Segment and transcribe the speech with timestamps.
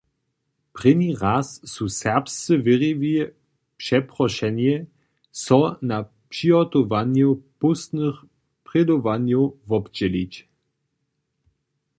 [0.75, 3.15] Prěni raz su serbscy wěriwi
[3.79, 4.73] přeprošeni,
[5.43, 5.59] so
[5.91, 5.97] na
[6.31, 8.17] přihotowanju póstnych
[8.67, 10.33] prědowanjow wobdźělić.